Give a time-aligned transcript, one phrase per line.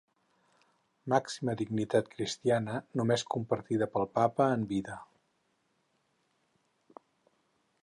[1.13, 4.97] Màxima dignitat cristiana, només compartida pel Papa en vida.